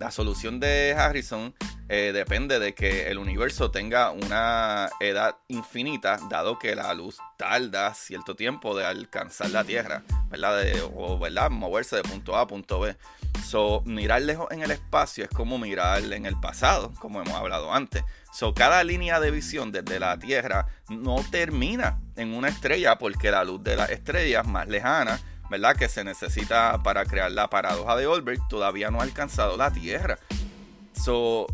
La 0.01 0.09
solución 0.09 0.59
de 0.59 0.95
Harrison 0.97 1.53
eh, 1.87 2.11
depende 2.11 2.57
de 2.57 2.73
que 2.73 3.09
el 3.09 3.19
universo 3.19 3.69
tenga 3.69 4.09
una 4.09 4.89
edad 4.99 5.35
infinita, 5.47 6.17
dado 6.27 6.57
que 6.57 6.75
la 6.75 6.91
luz 6.95 7.19
tarda 7.37 7.93
cierto 7.93 8.35
tiempo 8.35 8.75
de 8.75 8.83
alcanzar 8.83 9.51
la 9.51 9.63
Tierra, 9.63 10.01
¿verdad? 10.31 10.63
o 10.95 11.19
¿verdad? 11.19 11.51
moverse 11.51 11.97
de 11.97 12.01
punto 12.01 12.35
A 12.35 12.41
a 12.41 12.47
punto 12.47 12.79
B. 12.79 12.97
So, 13.45 13.83
mirar 13.85 14.23
lejos 14.23 14.47
en 14.49 14.63
el 14.63 14.71
espacio 14.71 15.23
es 15.23 15.29
como 15.29 15.59
mirar 15.59 16.01
en 16.11 16.25
el 16.25 16.39
pasado, 16.39 16.91
como 16.99 17.21
hemos 17.21 17.35
hablado 17.35 17.71
antes. 17.71 18.03
So, 18.33 18.55
cada 18.55 18.83
línea 18.83 19.19
de 19.19 19.29
visión 19.29 19.71
desde 19.71 19.99
la 19.99 20.17
Tierra 20.17 20.65
no 20.89 21.23
termina 21.29 21.99
en 22.15 22.33
una 22.33 22.47
estrella 22.47 22.97
porque 22.97 23.29
la 23.29 23.43
luz 23.43 23.61
de 23.61 23.75
las 23.75 23.91
estrellas 23.91 24.47
más 24.47 24.67
lejanas 24.67 25.21
¿verdad? 25.51 25.75
Que 25.75 25.89
se 25.89 26.03
necesita 26.05 26.81
para 26.81 27.05
crear 27.05 27.29
la 27.31 27.49
paradoja 27.49 27.97
de 27.97 28.07
Olbert 28.07 28.41
todavía 28.49 28.89
no 28.89 29.01
ha 29.01 29.03
alcanzado 29.03 29.57
la 29.57 29.69
Tierra. 29.69 30.17
So, 30.93 31.45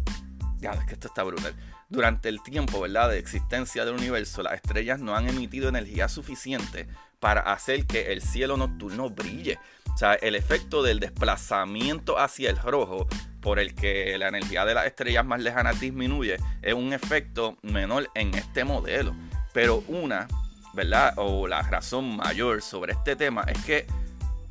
ya 0.59 0.71
es 0.71 0.85
que 0.85 0.93
esto 0.93 1.07
está 1.07 1.23
brutal. 1.23 1.55
Durante 1.89 2.29
el 2.29 2.43
tiempo, 2.43 2.79
¿verdad? 2.79 3.09
De 3.09 3.17
existencia 3.17 3.85
del 3.85 3.95
universo, 3.95 4.43
las 4.43 4.53
estrellas 4.53 4.99
no 4.99 5.15
han 5.15 5.27
emitido 5.27 5.67
energía 5.67 6.07
suficiente 6.09 6.87
para 7.19 7.41
hacer 7.41 7.87
que 7.87 8.13
el 8.13 8.21
cielo 8.21 8.55
nocturno 8.55 9.09
brille. 9.09 9.57
O 9.95 9.97
sea, 9.97 10.13
el 10.13 10.35
efecto 10.35 10.83
del 10.83 10.99
desplazamiento 10.99 12.19
hacia 12.19 12.51
el 12.51 12.57
rojo 12.57 13.07
por 13.41 13.57
el 13.57 13.73
que 13.73 14.15
la 14.19 14.27
energía 14.27 14.63
de 14.65 14.75
las 14.75 14.85
estrellas 14.85 15.25
más 15.25 15.41
lejanas 15.41 15.79
disminuye 15.79 16.37
es 16.61 16.73
un 16.75 16.93
efecto 16.93 17.57
menor 17.63 18.11
en 18.13 18.35
este 18.35 18.63
modelo. 18.63 19.15
Pero 19.53 19.83
una, 19.87 20.27
¿verdad? 20.77 21.13
O 21.17 21.47
la 21.47 21.63
razón 21.63 22.15
mayor 22.17 22.61
sobre 22.61 22.93
este 22.93 23.15
tema 23.15 23.41
es 23.47 23.57
que 23.65 23.87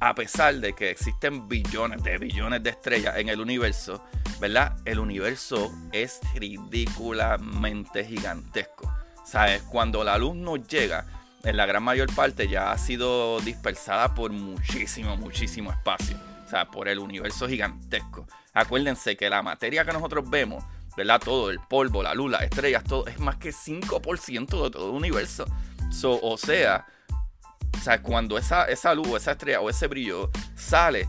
a 0.01 0.13
pesar 0.13 0.57
de 0.57 0.75
que 0.75 0.91
existen 0.91 1.47
billones 1.49 2.03
de 2.03 2.19
billones 2.19 2.65
de 2.65 2.71
estrellas 2.71 3.17
en 3.17 3.29
el 3.29 3.41
universo, 3.41 4.05
¿verdad? 4.41 4.77
El 4.85 4.99
universo 4.99 5.73
es 5.93 6.21
ridículamente 6.35 8.05
gigantesco. 8.05 8.93
¿Sabes? 9.25 9.63
Cuando 9.63 10.03
la 10.03 10.19
luz 10.19 10.35
nos 10.35 10.67
llega, 10.67 11.07
en 11.45 11.57
la 11.57 11.65
gran 11.65 11.85
mayor 11.85 12.13
parte 12.13 12.49
ya 12.49 12.73
ha 12.73 12.79
sido 12.79 13.41
dispersada 13.41 14.13
por 14.13 14.33
muchísimo, 14.33 15.17
muchísimo 15.17 15.71
espacio. 15.71 16.17
O 16.45 16.49
sea, 16.51 16.67
por 16.67 16.89
el 16.89 16.99
universo 16.99 17.49
gigantesco. 17.49 18.27
Acuérdense 18.53 19.17
que 19.17 19.31
la 19.31 19.43
materia 19.43 19.85
que 19.85 19.93
nosotros 19.93 20.29
vemos, 20.29 20.65
¿verdad? 20.97 21.21
Todo, 21.25 21.51
el 21.51 21.61
polvo, 21.61 22.03
la 22.03 22.15
luz, 22.15 22.33
las 22.33 22.43
estrellas, 22.43 22.83
todo, 22.83 23.07
es 23.07 23.21
más 23.21 23.37
que 23.37 23.51
5% 23.51 24.65
de 24.65 24.71
todo 24.71 24.91
el 24.91 24.97
universo. 24.97 25.47
O 26.03 26.37
sea, 26.39 26.87
o 27.75 27.81
sea, 27.81 28.03
cuando 28.03 28.39
esa, 28.39 28.65
esa 28.65 28.95
luz, 28.95 29.09
esa 29.17 29.33
estrella 29.33 29.61
o 29.61 29.71
ese 29.71 29.87
brillo 29.87 30.31
sale, 30.55 31.09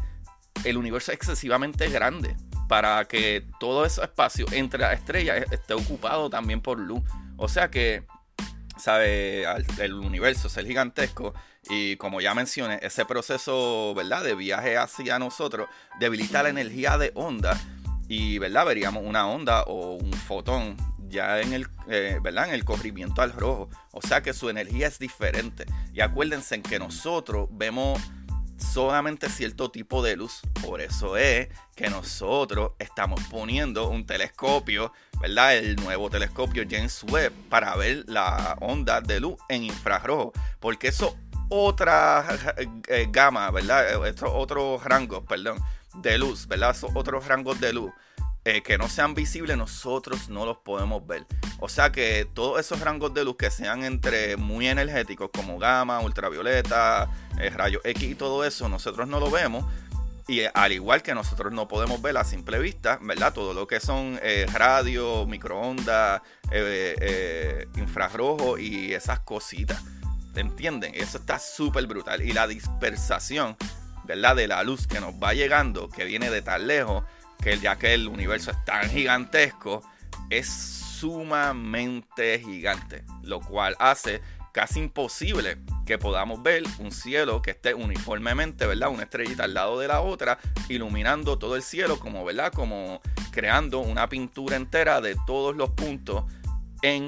el 0.63 0.77
universo 0.77 1.11
es 1.11 1.17
excesivamente 1.17 1.89
grande 1.89 2.35
para 2.67 3.05
que 3.05 3.45
todo 3.59 3.85
ese 3.85 4.01
espacio 4.01 4.45
entre 4.51 4.79
las 4.79 4.99
estrellas 4.99 5.45
esté 5.51 5.73
ocupado 5.73 6.29
también 6.29 6.61
por 6.61 6.79
luz. 6.79 7.01
O 7.37 7.47
sea 7.47 7.69
que, 7.69 8.03
¿sabe? 8.77 9.45
El 9.79 9.93
universo 9.93 10.47
es 10.47 10.67
gigantesco 10.67 11.33
y 11.69 11.95
como 11.97 12.21
ya 12.21 12.33
mencioné, 12.33 12.79
ese 12.81 13.05
proceso, 13.05 13.93
¿verdad? 13.95 14.23
De 14.23 14.35
viaje 14.35 14.77
hacia 14.77 15.19
nosotros 15.19 15.69
debilita 15.99 16.43
la 16.43 16.49
energía 16.49 16.97
de 16.97 17.11
onda 17.15 17.59
y, 18.07 18.37
¿verdad? 18.37 18.65
Veríamos 18.65 19.03
una 19.05 19.27
onda 19.27 19.63
o 19.63 19.95
un 19.95 20.13
fotón 20.13 20.77
ya 21.09 21.41
en 21.41 21.53
el, 21.53 21.67
eh, 21.87 22.19
¿verdad? 22.21 22.47
en 22.47 22.53
el 22.53 22.65
corrimiento 22.65 23.21
al 23.21 23.33
rojo. 23.33 23.69
O 23.91 24.01
sea 24.01 24.21
que 24.21 24.33
su 24.33 24.49
energía 24.49 24.87
es 24.87 24.99
diferente. 24.99 25.65
Y 25.93 26.01
acuérdense 26.01 26.55
en 26.55 26.63
que 26.63 26.79
nosotros 26.79 27.47
vemos 27.51 28.01
solamente 28.57 29.29
cierto 29.29 29.69
tipo 29.69 30.03
de 30.03 30.15
luz. 30.15 30.41
Por 30.63 30.81
eso 30.81 31.17
es 31.17 31.49
que 31.75 31.89
nosotros 31.89 32.71
estamos 32.79 33.21
poniendo 33.29 33.89
un 33.89 34.05
telescopio, 34.05 34.91
¿verdad? 35.21 35.57
El 35.57 35.75
nuevo 35.77 36.09
telescopio 36.09 36.63
James 36.69 37.03
Webb 37.03 37.33
para 37.49 37.75
ver 37.75 38.03
la 38.07 38.57
onda 38.61 39.01
de 39.01 39.19
luz 39.19 39.35
en 39.49 39.63
infrarrojo. 39.63 40.33
Porque 40.59 40.89
eso 40.89 41.15
otra 41.49 42.25
eh, 42.87 43.07
gama, 43.09 43.49
¿verdad? 43.51 44.05
Estos 44.07 44.29
otros 44.33 44.83
rangos, 44.83 45.23
perdón, 45.27 45.59
de 45.95 46.17
luz, 46.17 46.47
¿verdad? 46.47 46.75
otros 46.93 47.27
rangos 47.27 47.59
de 47.59 47.73
luz 47.73 47.91
eh, 48.49 48.61
que 48.61 48.77
no 48.77 48.87
sean 48.87 49.13
visibles, 49.13 49.57
nosotros 49.57 50.29
no 50.29 50.45
los 50.45 50.59
podemos 50.59 51.05
ver. 51.05 51.25
O 51.59 51.67
sea 51.67 51.91
que 51.91 52.25
todos 52.33 52.61
esos 52.61 52.79
rangos 52.79 53.13
de 53.13 53.25
luz 53.25 53.35
que 53.35 53.51
sean 53.51 53.83
entre 53.83 54.37
muy 54.37 54.69
energéticos, 54.69 55.31
como 55.33 55.59
gamma, 55.59 55.99
ultravioleta, 55.99 57.11
eh, 57.41 57.49
rayos 57.49 57.81
X 57.83 58.09
y 58.09 58.15
todo 58.15 58.45
eso, 58.45 58.69
nosotros 58.69 59.05
no 59.09 59.19
lo 59.19 59.29
vemos. 59.29 59.65
Y 60.29 60.39
eh, 60.39 60.51
al 60.53 60.71
igual 60.71 61.01
que 61.01 61.13
nosotros 61.13 61.51
no 61.51 61.67
podemos 61.67 62.01
ver 62.01 62.15
a 62.15 62.23
simple 62.23 62.57
vista, 62.59 62.99
¿verdad? 63.01 63.33
Todo 63.33 63.53
lo 63.53 63.67
que 63.67 63.81
son 63.81 64.17
radio, 64.53 65.25
microondas, 65.25 66.21
infrarrojo 67.75 68.57
y 68.57 68.93
esas 68.93 69.19
cositas. 69.19 69.83
¿Entienden? 70.35 70.95
Eso 70.95 71.17
está 71.17 71.37
súper 71.37 71.85
brutal. 71.85 72.21
Y 72.21 72.31
la 72.31 72.47
dispersación, 72.47 73.57
¿verdad? 74.05 74.37
De 74.37 74.47
la 74.47 74.63
luz 74.63 74.87
que 74.87 75.01
nos 75.01 75.15
va 75.15 75.33
llegando, 75.33 75.89
que 75.89 76.05
viene 76.05 76.29
de 76.29 76.41
tan 76.41 76.65
lejos, 76.65 77.03
que 77.41 77.59
ya 77.59 77.77
que 77.77 77.93
el 77.93 78.07
universo 78.07 78.51
es 78.51 78.65
tan 78.65 78.89
gigantesco, 78.89 79.83
es 80.29 80.47
sumamente 80.47 82.39
gigante, 82.39 83.03
lo 83.21 83.39
cual 83.39 83.75
hace 83.79 84.21
casi 84.51 84.79
imposible 84.79 85.59
que 85.85 85.99
podamos 85.99 86.41
ver 86.41 86.63
un 86.79 86.91
cielo 86.91 87.43
que 87.43 87.51
esté 87.51 87.75
uniformemente, 87.75 88.65
¿verdad? 88.65 88.89
Una 88.89 89.03
estrellita 89.03 89.43
al 89.43 89.53
lado 89.53 89.79
de 89.79 89.87
la 89.87 90.01
otra, 90.01 90.39
iluminando 90.67 91.37
todo 91.37 91.55
el 91.55 91.61
cielo, 91.61 91.99
como, 91.99 92.25
¿verdad? 92.25 92.51
Como 92.51 92.99
creando 93.31 93.79
una 93.79 94.09
pintura 94.09 94.55
entera 94.55 94.99
de 94.99 95.15
todos 95.27 95.55
los 95.55 95.69
puntos 95.69 96.23
en 96.81 97.05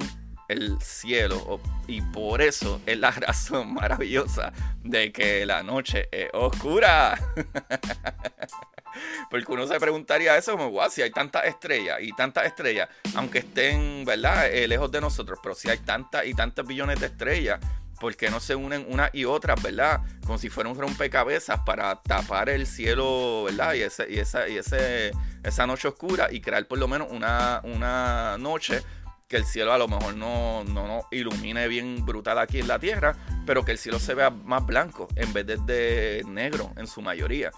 el 0.50 0.82
cielo 0.82 1.62
y 1.88 2.02
por 2.02 2.42
eso 2.42 2.82
es 2.86 3.00
la 3.00 3.12
razón 3.28 3.74
maravillosa 3.74 4.52
de 4.84 5.12
que 5.12 5.46
la 5.46 5.64
noche 5.64 6.10
es 6.12 6.30
oscura. 6.34 7.18
Porque 9.30 9.52
uno 9.52 9.68
se 9.68 9.80
preguntaría 9.80 10.36
eso 10.36 10.58
como, 10.58 10.90
si 10.90 11.04
hay 11.04 11.12
tantas 11.12 11.46
estrellas 11.46 12.00
y 12.02 12.12
tantas 12.14 12.48
estrellas, 12.48 12.90
aunque 13.16 13.40
estén, 13.40 14.04
¿verdad?, 14.04 14.52
eh, 14.52 14.68
lejos 14.68 14.92
de 14.92 15.00
nosotros, 15.00 15.40
pero 15.42 15.56
si 15.56 15.70
hay 15.70 15.78
tantas 15.78 16.26
y 16.26 16.34
tantos 16.34 16.66
billones 16.66 17.00
de 17.00 17.06
estrellas, 17.06 17.60
¿por 18.00 18.16
qué 18.16 18.30
no 18.30 18.40
se 18.40 18.56
unen 18.56 18.86
unas 18.90 19.14
y 19.14 19.26
otras, 19.26 19.62
¿verdad? 19.62 20.02
Como 20.26 20.38
si 20.38 20.50
fuera 20.50 20.70
un 20.70 20.78
rompecabezas 20.78 21.60
para 21.66 22.02
tapar 22.02 22.50
el 22.50 22.66
cielo, 22.66 23.44
¿verdad? 23.44 23.74
Y, 23.74 23.82
ese, 23.82 24.10
y, 24.10 24.20
esa, 24.20 24.48
y 24.48 24.58
ese, 24.58 25.12
esa 25.44 25.68
noche 25.68 25.88
oscura 25.88 26.30
y 26.32 26.42
crear 26.42 26.66
por 26.66 26.80
lo 26.80 26.88
menos 26.88 27.10
una, 27.12 27.62
una 27.64 28.38
noche 28.40 28.82
que 29.30 29.38
el 29.38 29.46
cielo 29.46 29.72
a 29.72 29.78
lo 29.78 29.88
mejor 29.88 30.16
no, 30.16 30.64
no 30.64 30.88
nos 30.88 31.06
ilumine 31.12 31.68
bien 31.68 32.04
brutal 32.04 32.40
aquí 32.40 32.60
en 32.60 32.68
la 32.68 32.80
Tierra, 32.80 33.16
pero 33.46 33.64
que 33.64 33.72
el 33.72 33.78
cielo 33.78 34.00
se 34.00 34.16
vea 34.16 34.32
más 34.32 34.66
blanco 34.66 35.08
en 35.16 35.32
vez 35.32 35.46
de 35.46 36.24
negro 36.28 36.74
en 36.76 36.88
su 36.88 37.02
mayoría. 37.02 37.52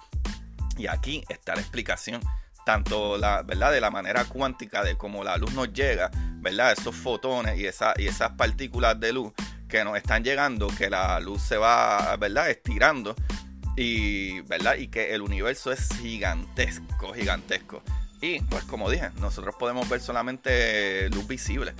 Y 0.77 0.87
aquí 0.87 1.23
está 1.29 1.55
la 1.55 1.61
explicación, 1.61 2.21
tanto 2.65 3.17
la, 3.17 3.41
¿verdad? 3.43 3.71
de 3.71 3.79
la 3.79 3.89
manera 3.89 4.25
cuántica 4.25 4.83
de 4.83 4.97
cómo 4.97 5.23
la 5.23 5.37
luz 5.37 5.53
nos 5.53 5.71
llega, 5.71 6.11
¿verdad? 6.41 6.73
esos 6.73 6.93
fotones 6.93 7.57
y, 7.57 7.65
esa, 7.65 7.93
y 7.97 8.07
esas 8.07 8.31
partículas 8.31 8.99
de 8.99 9.13
luz 9.13 9.31
que 9.69 9.83
nos 9.85 9.95
están 9.95 10.25
llegando, 10.25 10.67
que 10.67 10.89
la 10.89 11.21
luz 11.21 11.41
se 11.41 11.55
va 11.55 12.17
¿verdad? 12.17 12.49
estirando 12.49 13.15
y, 13.77 14.41
¿verdad? 14.41 14.75
y 14.75 14.89
que 14.89 15.15
el 15.15 15.21
universo 15.21 15.71
es 15.71 15.87
gigantesco, 16.01 17.13
gigantesco. 17.13 17.81
Y 18.21 18.39
pues 18.41 18.63
como 18.65 18.89
dije, 18.89 19.09
nosotros 19.19 19.55
podemos 19.57 19.89
ver 19.89 19.99
solamente 19.99 21.09
luz 21.09 21.27
visible. 21.27 21.73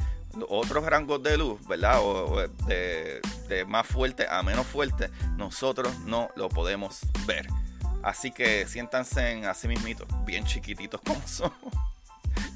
Otros 0.50 0.86
rangos 0.86 1.22
de 1.22 1.38
luz, 1.38 1.66
¿verdad? 1.68 2.00
O, 2.02 2.48
de, 2.68 3.22
de 3.48 3.66
más 3.66 3.86
fuerte 3.86 4.28
a 4.28 4.42
menos 4.42 4.66
fuerte, 4.66 5.10
nosotros 5.38 6.00
no 6.00 6.30
lo 6.36 6.50
podemos 6.50 7.00
ver. 7.28 7.48
Así 8.04 8.32
que 8.32 8.66
siéntanse 8.66 9.32
en 9.32 9.46
así 9.46 9.68
mismitos, 9.68 10.08
bien 10.26 10.44
chiquititos 10.46 11.02
como 11.02 11.22
son, 11.28 11.54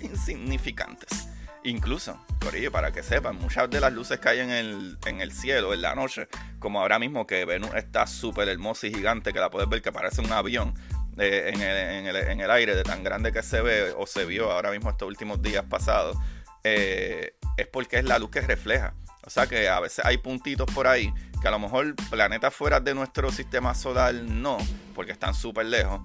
insignificantes. 0.01 1.29
Incluso, 1.63 2.19
Corillo, 2.39 2.71
para 2.71 2.91
que 2.91 3.01
sepan, 3.01 3.37
muchas 3.37 3.69
de 3.71 3.79
las 3.79 3.91
luces 3.91 4.19
que 4.19 4.29
hay 4.29 4.39
en 4.39 4.51
el, 4.51 4.97
en 5.07 5.19
el 5.19 5.31
cielo 5.31 5.73
en 5.73 5.81
la 5.81 5.95
noche, 5.95 6.27
como 6.59 6.79
ahora 6.79 6.99
mismo 6.99 7.25
que 7.25 7.43
Venus 7.43 7.73
está 7.73 8.05
súper 8.05 8.49
hermosa 8.49 8.85
y 8.85 8.93
gigante, 8.93 9.33
que 9.33 9.39
la 9.39 9.49
puedes 9.49 9.67
ver 9.67 9.81
que 9.81 9.91
parece 9.91 10.21
un 10.21 10.31
avión 10.31 10.75
eh, 11.17 11.51
en, 11.53 11.61
el, 11.61 11.77
en, 11.77 12.07
el, 12.07 12.15
en, 12.15 12.41
el, 12.41 12.51
aire 12.51 12.75
de 12.75 12.83
tan 12.83 13.03
grande 13.03 13.31
que 13.31 13.41
se 13.43 13.61
ve 13.61 13.93
o 13.97 14.05
se 14.05 14.25
vio 14.25 14.51
ahora 14.51 14.71
mismo 14.71 14.89
estos 14.89 15.07
últimos 15.07 15.41
días 15.41 15.63
pasados, 15.69 16.17
eh, 16.63 17.35
es 17.57 17.67
porque 17.67 17.97
es 17.97 18.05
la 18.05 18.19
luz 18.19 18.31
que 18.31 18.41
refleja. 18.41 18.93
O 19.23 19.29
sea 19.29 19.47
que 19.47 19.67
a 19.69 19.79
veces 19.79 20.05
hay 20.05 20.17
puntitos 20.17 20.71
por 20.73 20.87
ahí 20.87 21.11
que 21.41 21.47
a 21.47 21.51
lo 21.51 21.59
mejor 21.59 21.95
planetas 22.09 22.53
fuera 22.53 22.79
de 22.79 22.93
nuestro 22.93 23.31
sistema 23.31 23.73
solar 23.73 24.13
no, 24.13 24.57
porque 24.93 25.11
están 25.11 25.33
súper 25.33 25.65
lejos 25.65 26.01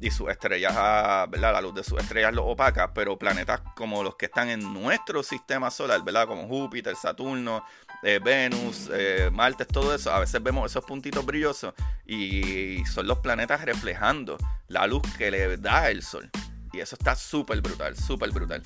y 0.00 0.10
sus 0.10 0.28
estrellas, 0.28 0.74
ah, 0.76 1.26
¿verdad? 1.30 1.52
La 1.52 1.60
luz 1.60 1.74
de 1.74 1.84
sus 1.84 2.00
estrellas 2.00 2.34
lo 2.34 2.44
opaca, 2.46 2.92
pero 2.92 3.18
planetas 3.18 3.62
como 3.74 4.02
los 4.02 4.16
que 4.16 4.26
están 4.26 4.50
en 4.50 4.72
nuestro 4.72 5.22
sistema 5.22 5.70
solar, 5.70 6.02
¿verdad? 6.04 6.26
Como 6.26 6.46
Júpiter, 6.46 6.94
Saturno, 6.96 7.64
eh, 8.04 8.20
Venus, 8.22 8.90
eh, 8.92 9.30
Marte, 9.32 9.64
todo 9.64 9.94
eso, 9.94 10.12
a 10.12 10.20
veces 10.20 10.42
vemos 10.42 10.70
esos 10.70 10.84
puntitos 10.84 11.24
brillosos 11.24 11.74
y 12.06 12.84
son 12.86 13.06
los 13.06 13.18
planetas 13.18 13.64
reflejando 13.64 14.36
la 14.68 14.86
luz 14.86 15.02
que 15.16 15.30
le 15.30 15.56
da 15.56 15.90
el 15.90 16.02
sol. 16.02 16.30
Y 16.74 16.80
eso 16.80 16.96
está 16.96 17.14
súper 17.14 17.60
brutal, 17.60 17.96
súper 17.96 18.32
brutal. 18.32 18.62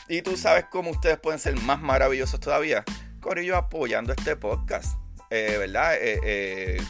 Y 0.08 0.22
tú 0.22 0.36
sabes 0.36 0.66
cómo 0.70 0.90
ustedes 0.90 1.18
pueden 1.18 1.40
ser 1.40 1.56
más 1.60 1.80
maravillosos 1.80 2.38
todavía. 2.40 2.84
Corillo 3.24 3.56
apoyando 3.56 4.12
este 4.12 4.36
podcast. 4.36 4.98
Eh, 5.30 5.56
¿Verdad? 5.58 5.94
Eh, 5.94 6.20
eh, 6.24 6.82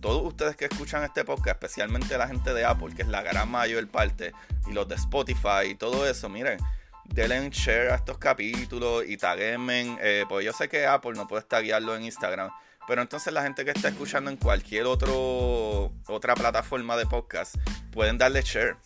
todos 0.00 0.20
ustedes 0.26 0.56
que 0.56 0.64
escuchan 0.64 1.04
este 1.04 1.24
podcast, 1.24 1.62
especialmente 1.62 2.18
la 2.18 2.26
gente 2.26 2.52
de 2.52 2.64
Apple, 2.64 2.92
que 2.96 3.02
es 3.02 3.08
la 3.08 3.22
gran 3.22 3.48
mayor 3.48 3.86
parte, 3.86 4.32
y 4.68 4.72
los 4.72 4.88
de 4.88 4.96
Spotify 4.96 5.68
y 5.70 5.74
todo 5.76 6.04
eso, 6.04 6.28
miren, 6.28 6.58
denle 7.04 7.50
share 7.50 7.92
a 7.92 7.94
estos 7.94 8.18
capítulos 8.18 9.04
y 9.06 9.16
taguenme. 9.16 9.96
pues 10.28 10.44
yo 10.44 10.52
sé 10.52 10.68
que 10.68 10.86
Apple 10.86 11.12
no 11.12 11.28
puede 11.28 11.44
taguearlo 11.44 11.94
en 11.94 12.02
Instagram 12.02 12.50
pero 12.88 13.02
entonces 13.02 13.32
la 13.32 13.42
gente 13.42 13.64
que 13.64 13.72
está 13.72 13.88
escuchando 13.88 14.30
en 14.30 14.36
cualquier 14.36 14.86
otro, 14.86 15.92
otra 16.06 16.36
plataforma 16.36 16.96
de 16.96 17.04
podcast 17.04 17.56
pueden 17.90 18.16
darle 18.16 18.42
share 18.42 18.76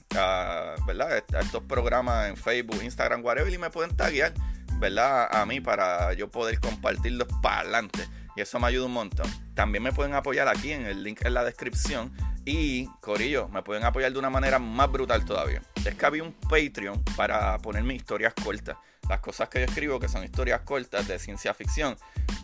¿verdad? 0.87 1.23
a 1.35 1.41
estos 1.41 1.63
programas 1.65 2.31
en 2.31 2.37
Facebook, 2.39 2.83
Instagram, 2.83 3.23
whatever, 3.23 3.53
y 3.53 3.59
me 3.59 3.69
pueden 3.69 3.95
taguear 3.95 4.33
¿verdad? 4.81 5.29
a 5.31 5.47
mí 5.47 5.61
para 5.61 6.13
yo 6.15 6.31
poder 6.31 6.59
compartirlos 6.59 7.29
para 7.43 7.61
adelante. 7.61 8.09
Y 8.37 8.41
eso 8.41 8.59
me 8.59 8.69
ayuda 8.69 8.87
un 8.87 8.93
montón. 8.93 9.27
También 9.55 9.83
me 9.83 9.93
pueden 9.93 10.15
apoyar 10.15 10.49
aquí 10.49 10.73
en 10.73 10.87
el 10.87 11.03
link 11.03 11.25
en 11.25 11.35
la 11.35 11.45
descripción. 11.45 12.13
Y, 12.45 12.87
Corillo, 13.01 13.49
me 13.49 13.63
pueden 13.63 13.85
apoyar 13.85 14.13
de 14.13 14.19
una 14.19 14.31
manera 14.31 14.59
más 14.59 14.91
brutal 14.91 15.25
todavía. 15.25 15.63
Es 15.85 15.95
que 15.95 16.07
había 16.07 16.23
un 16.23 16.33
Patreon 16.33 17.03
para 17.17 17.59
poner 17.59 17.83
mis 17.83 17.97
historias 17.97 18.33
cortas. 18.35 18.77
Las 19.09 19.21
cosas 19.21 19.49
que 19.49 19.59
yo 19.59 19.67
escribo, 19.67 20.01
que 20.01 20.09
son 20.09 20.25
historias 20.25 20.61
cortas 20.61 21.07
de 21.07 21.19
ciencia 21.19 21.53
ficción, 21.53 21.97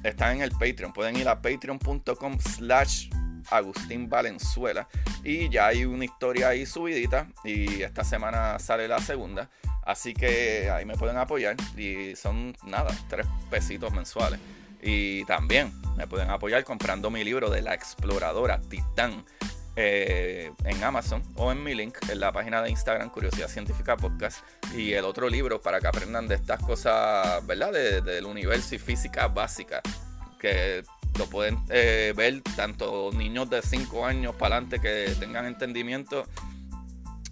están 0.03 0.37
en 0.37 0.43
el 0.43 0.51
Patreon. 0.51 0.93
Pueden 0.93 1.17
ir 1.17 1.29
a 1.29 1.41
patreon.com 1.41 2.39
slash 2.41 3.09
Agustín 3.51 4.09
Valenzuela. 4.09 4.89
Y 5.25 5.49
ya 5.49 5.69
hay 5.69 5.85
una 5.85 6.05
historia 6.05 6.49
ahí 6.49 6.67
subidita. 6.67 7.29
Y 7.45 7.83
esta 7.83 8.05
semana 8.05 8.59
sale 8.59 8.89
la 8.89 8.99
segunda. 9.01 9.51
Así 9.85 10.15
que 10.15 10.71
ahí 10.71 10.85
me 10.85 10.97
pueden 10.97 11.17
apoyar. 11.17 11.57
Y 11.77 12.17
son 12.17 12.57
nada, 12.65 12.95
tres 13.09 13.27
pesitos 13.51 13.93
mensuales. 13.93 14.41
Y 14.83 15.25
también 15.25 15.73
me 15.97 16.07
pueden 16.07 16.31
apoyar 16.31 16.65
comprando 16.65 17.11
mi 17.11 17.25
libro 17.25 17.51
de 17.51 17.63
la 17.63 17.75
exploradora 17.75 18.61
Titán 18.61 19.25
eh, 19.79 20.53
en 20.65 20.83
Amazon 20.85 21.23
o 21.35 21.53
en 21.53 21.63
mi 21.63 21.75
link 21.75 21.99
en 22.09 22.21
la 22.21 22.33
página 22.33 22.63
de 22.63 22.71
Instagram 22.71 23.11
Curiosidad 23.11 23.49
Científica 23.49 23.95
Podcast 23.97 24.39
y 24.75 24.95
el 24.95 25.05
otro 25.05 25.29
libro 25.29 25.61
para 25.61 25.81
que 25.81 25.87
aprendan 25.87 26.27
de 26.29 26.37
estas 26.37 26.63
cosas, 26.63 27.47
¿verdad? 27.47 27.73
del 27.73 28.25
universo 28.25 28.75
y 28.75 28.79
física 28.79 29.29
básica 29.29 29.83
que 30.41 30.83
lo 31.17 31.27
pueden 31.27 31.59
eh, 31.71 32.13
ver 32.17 32.43
tanto 32.57 33.11
niños 33.13 33.51
de 33.51 33.63
5 33.63 34.07
años 34.07 34.35
para 34.35 34.57
adelante 34.57 34.81
que 34.81 35.15
tengan 35.19 35.47
entendimiento. 35.47 36.27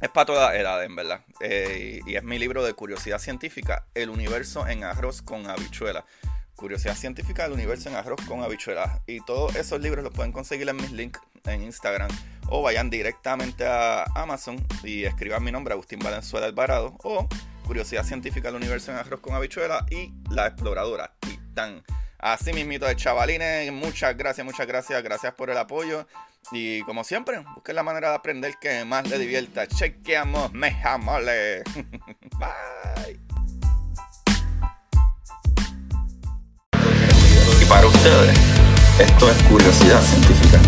Es 0.00 0.10
para 0.10 0.26
toda 0.26 0.56
edad, 0.56 0.84
en 0.84 0.96
verdad. 0.96 1.20
Eh, 1.40 2.00
y 2.06 2.16
es 2.16 2.22
mi 2.22 2.38
libro 2.38 2.64
de 2.64 2.74
curiosidad 2.74 3.18
científica, 3.18 3.86
El 3.94 4.10
universo 4.10 4.66
en 4.66 4.84
arroz 4.84 5.22
con 5.22 5.48
habichuela. 5.48 6.04
Curiosidad 6.56 6.94
científica 6.94 7.44
del 7.44 7.52
universo 7.52 7.88
en 7.88 7.96
arroz 7.96 8.20
con 8.26 8.42
habichuelas. 8.42 9.00
Y 9.06 9.20
todos 9.24 9.56
esos 9.56 9.80
libros 9.80 10.04
los 10.04 10.12
pueden 10.12 10.32
conseguir 10.32 10.68
en 10.68 10.76
mis 10.76 10.92
links 10.92 11.20
en 11.44 11.62
Instagram 11.62 12.10
o 12.48 12.62
vayan 12.62 12.90
directamente 12.90 13.66
a 13.66 14.04
Amazon 14.14 14.64
y 14.82 15.04
escriban 15.04 15.42
mi 15.42 15.52
nombre, 15.52 15.72
Agustín 15.72 15.98
Valenzuela 15.98 16.46
Alvarado, 16.46 16.96
o 17.02 17.28
Curiosidad 17.66 18.04
Científica 18.04 18.48
del 18.48 18.56
Universo 18.56 18.92
en 18.92 18.98
Arroz 18.98 19.20
con 19.20 19.34
Habichuela 19.34 19.86
y 19.90 20.12
La 20.30 20.46
Exploradora 20.46 21.14
Titán. 21.20 21.82
Así 22.24 22.54
mismito 22.54 22.86
de 22.86 22.96
chavalines, 22.96 23.70
muchas 23.70 24.16
gracias, 24.16 24.46
muchas 24.46 24.66
gracias, 24.66 25.02
gracias 25.02 25.34
por 25.34 25.50
el 25.50 25.58
apoyo. 25.58 26.06
Y 26.52 26.80
como 26.84 27.04
siempre, 27.04 27.44
busquen 27.54 27.76
la 27.76 27.82
manera 27.82 28.08
de 28.08 28.14
aprender 28.14 28.54
que 28.58 28.82
más 28.86 29.06
le 29.10 29.18
divierta. 29.18 29.66
Chequeamos, 29.66 30.50
mejamole. 30.54 31.62
Bye. 32.38 33.20
Y 37.60 37.64
para 37.66 37.86
ustedes, 37.86 38.38
esto 38.98 39.30
es. 39.30 39.42
Curiosidad 39.42 40.00
científica. 40.00 40.60